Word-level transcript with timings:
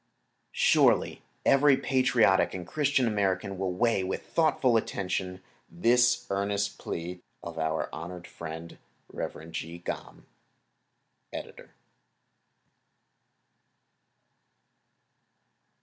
Surely 0.55 1.21
every 1.45 1.77
patriotic 1.77 2.55
and 2.55 2.65
Christian 2.65 3.05
American 3.05 3.59
will 3.59 3.71
weigh 3.71 4.03
with 4.03 4.25
thoughtful 4.25 4.75
attention 4.75 5.43
this 5.69 6.25
earnest 6.31 6.79
plea 6.79 7.21
of 7.43 7.59
our 7.59 7.87
honored 7.93 8.25
friend, 8.25 8.79
Rev. 9.13 9.51
Jee 9.51 9.77
Gam.—Editor. 9.77 11.75